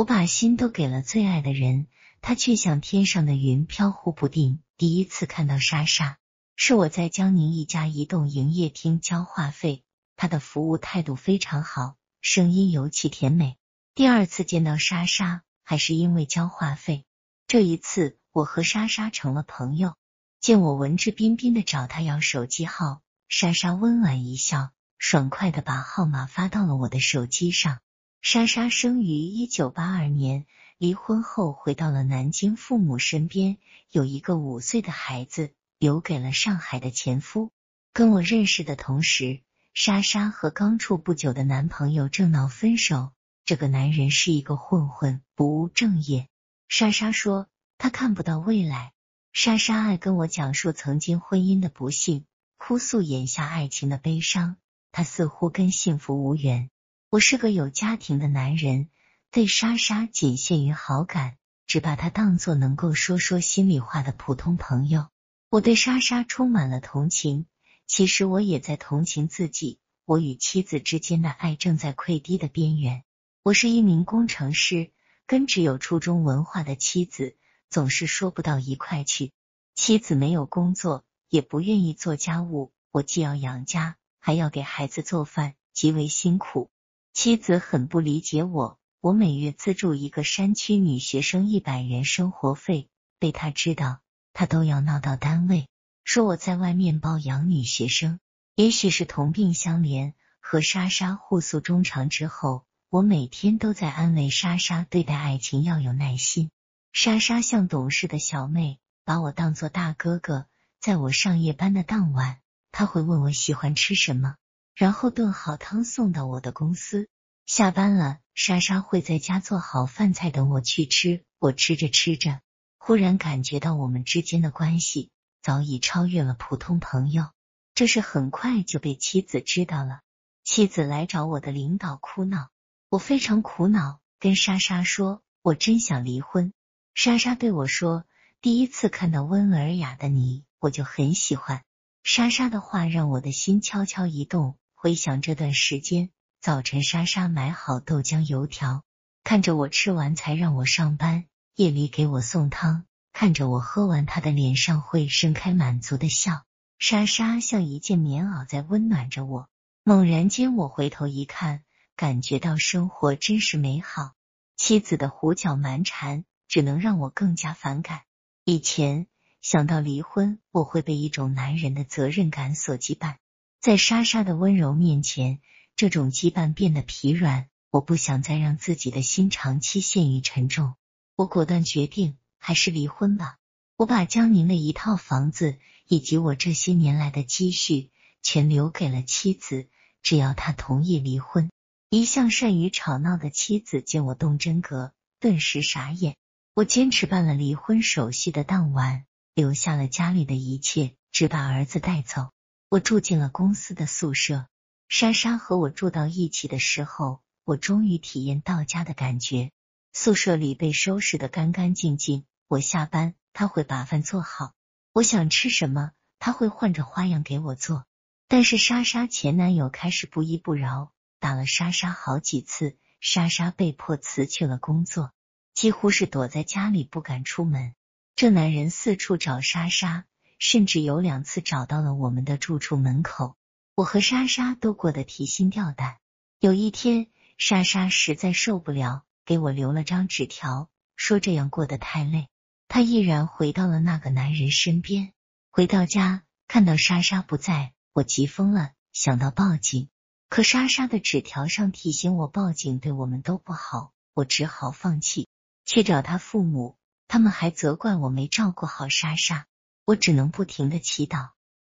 [0.00, 1.86] 我把心都给了最爱的人，
[2.22, 4.62] 他却像天上的云飘忽不定。
[4.78, 6.16] 第一次看到莎莎，
[6.56, 9.84] 是我在江宁一家移动营业厅交话费，
[10.16, 13.58] 他的服务态度非常好，声音尤其甜美。
[13.94, 17.04] 第二次见到莎莎，还是因为交话费，
[17.46, 19.96] 这一次我和莎莎成了朋友。
[20.40, 27.80] 见我文质彬彬的找她要手机号，莎莎温婉一笑，爽快的把号码发到了我的手机上。
[28.22, 30.44] 莎莎生于一九八二年，
[30.76, 33.56] 离婚后回到了南京父母身边，
[33.90, 37.50] 有一个五岁的孩子，留给了上海的前夫。
[37.94, 39.40] 跟我认识的同时，
[39.72, 43.12] 莎莎和刚处不久的男朋友正闹分手。
[43.46, 46.28] 这个男人是一个混混，不务正业。
[46.68, 48.92] 莎莎说她看不到未来。
[49.32, 52.26] 莎莎爱跟我讲述曾经婚姻的不幸，
[52.58, 54.56] 哭诉眼下爱情的悲伤。
[54.92, 56.70] 她似乎跟幸福无缘。
[57.12, 58.88] 我是个有家庭的男人，
[59.32, 65.08] 对莎莎仅限于好感，只把她当做能够说说心里话的普通朋友。
[65.48, 67.46] 我对莎莎充满了同情，
[67.88, 69.80] 其实我也在同情自己。
[70.04, 73.02] 我与妻子之间的爱正在溃堤的边缘。
[73.42, 74.92] 我是一名工程师，
[75.26, 77.36] 跟只有初中文化的妻子。
[77.70, 79.32] 总是说不到一块去。
[79.74, 86.70] 妻子没有工作，也不愿意做家务，我既要养家，还要给孩子做饭，极为辛苦。
[87.12, 94.00] 妻子很不理解我，我每月资助一个山区女学生一百元生活费，被她知道，
[94.32, 95.68] 她都要闹到单位，
[96.04, 98.20] 说我在外面包养女学生。
[98.54, 106.50] 也许是同病相怜，和莎莎互诉衷肠之后，我每天都在安慰莎莎，对待爱情要有耐心。
[106.92, 110.46] 莎莎像懂事的小妹，把我当做大哥哥。
[110.80, 112.38] 在我上夜班的当晚，
[112.72, 114.36] 他会问我喜欢吃什么，
[114.74, 117.08] 然后炖好汤送到我的公司。
[117.46, 121.24] 下班了，莎莎会在家做好饭菜等我去吃。
[121.38, 122.40] 我吃着吃着，
[122.78, 125.10] 忽然感觉到我们之间的关系
[125.42, 127.26] 早已超越了普通朋友。
[127.74, 130.00] 这事很快就被妻子知道了。
[130.44, 132.50] 妻子来找我的领导哭闹，
[132.88, 136.52] 我非常苦恼，跟莎莎说：“我真想离婚。”
[136.94, 138.04] 莎莎对我说
[138.42, 141.62] ：“第一次看到温文尔雅的你，我就很喜欢。”
[142.04, 144.56] 莎莎的话让我的心悄悄一动。
[144.82, 146.08] 回想这段时间，
[146.40, 148.82] 早晨莎莎买好豆浆油条，
[149.22, 151.24] 看着我吃完才让我上班；
[151.54, 156.44] 夜里给我送汤，看着我喝完，她的脸上会盛开满足的笑。
[156.78, 159.50] 莎莎像一件棉袄在温暖着我。
[159.84, 161.62] 猛然间，我回头一看，
[161.94, 164.12] 感觉到生活真是美好。
[164.56, 166.24] 妻子的胡搅蛮缠。
[166.48, 168.00] 只能让我更加反感。
[168.44, 169.06] 以前
[169.40, 173.18] 想到离婚，我会被一种男人的责任感所羁绊，
[173.60, 175.38] 在莎莎的温柔面前，
[175.76, 177.46] 这种羁绊变得疲软。
[177.70, 180.76] 我不想再让自己的心长期陷于沉重，
[181.14, 183.36] 我果断决定还是离婚吧。
[183.76, 187.90] 我把江宁的一套房子以及我这些年来的积蓄
[188.22, 189.68] 全留给了妻子，
[190.02, 191.50] 只要她同意离婚。
[191.90, 196.16] 一向善于吵闹的妻子见我动真格，顿时傻眼。
[196.54, 199.04] 我坚持办了离婚手续的当晚，
[199.34, 202.30] 留下了家里的一切，只把儿子带走。
[202.70, 204.46] 我住进了公司的宿舍。
[204.88, 209.50] 莎莎和我住到一起的时候，我终于体验到家的感觉。
[209.92, 212.24] 宿舍里被收拾的干干净净。
[212.46, 214.52] 我下班，他会把饭做好。
[214.92, 217.86] 我想吃什么，他会换着花样给我做。
[218.28, 222.76] 但是莎莎前男友开始不依不饶，打了莎莎好几次。
[223.00, 225.12] 莎莎被迫辞去了工作。
[225.54, 227.74] 几乎是躲在家里不敢出门。
[228.14, 230.04] 这男人四处找莎莎，
[230.40, 233.36] 甚至有两次找到了我们的住处门口。
[233.76, 235.98] 我和莎莎都过得提心吊胆。
[236.40, 242.28] 有一天，莎莎实在受不了，给我留了张纸条，说这样过得太累，
[242.68, 245.12] 她毅然回到了那个男人身边。
[245.50, 249.90] 回到家，看到莎莎不在，我急疯了，想到报警。
[250.30, 255.28] 可莎莎的纸条上提醒我，报警对我们都不好，我只好放弃。
[255.66, 256.76] 去找他父母，
[257.08, 259.46] 他们还责怪我没照顾好莎莎，
[259.90, 261.30] 我只能不停的祈祷，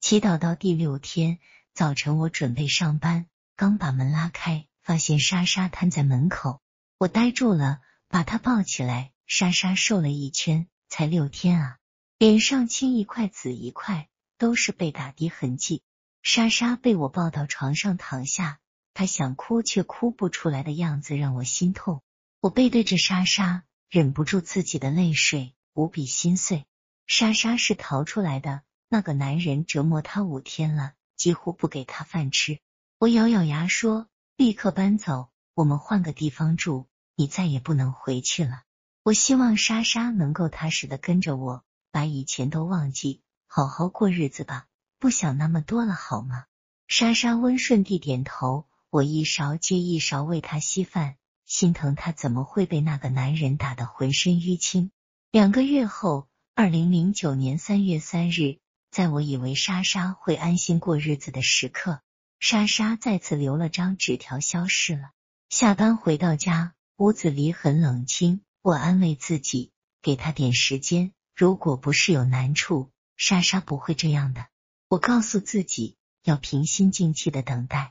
[0.01, 1.39] 祈祷到第六天
[1.73, 6.59] 早晨，我准备上班，刚把门拉开，发现莎莎瘫在门口，
[6.97, 7.79] 我呆住了，
[8.09, 11.77] 把她抱起来，莎莎瘦了一圈，才六天啊，
[12.17, 15.81] 脸上青一块紫一块，都是被打的痕迹。
[16.21, 18.59] 莎莎被我抱到床上躺下，
[18.93, 22.03] 她想哭却哭不出来的样子让我心痛，
[22.41, 23.63] 我背对着莎莎。
[23.89, 26.65] 忍不住自己的泪水，无比心碎。
[27.13, 32.59] 莎莎是逃出来的，那个男人折磨她五天了，几乎不给她饭吃。
[32.99, 36.87] 我咬咬牙说：“立刻搬走，我们换个地方住。”
[37.17, 38.61] 你再也不能回去了。
[39.03, 44.67] 我希望莎莎能够踏实的跟着我，把以前都忘记，好好过日子吧。
[44.97, 46.45] 不想那么多了，好吗？
[46.87, 48.67] 莎莎温顺地点头。
[48.89, 54.91] 我一勺接一勺喂她稀饭，心疼她怎么会被那个男人打得浑身淤青。
[55.29, 58.57] 两个月后，二零零九年三月三日，
[58.91, 62.01] 在我以为莎莎会安心过日子的时刻，
[62.39, 65.11] 莎莎再次留了张纸条消失了。
[65.49, 68.41] 下班回到家，屋子里很冷清。
[68.61, 69.71] 我安慰自己，
[70.01, 74.45] 给她点时间，如果不是有难处，莎莎不会这样的。
[74.89, 77.89] 我告诉自己要平心静气的等待。